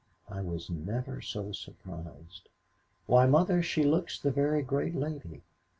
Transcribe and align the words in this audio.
"I 0.27 0.41
was 0.41 0.67
never 0.67 1.21
so 1.21 1.51
surprised. 1.51 2.49
Why, 3.05 3.27
Mother, 3.27 3.61
she 3.61 3.83
looks 3.83 4.19
the 4.19 4.31
very 4.31 4.63
great 4.63 4.95
lady. 4.95 5.43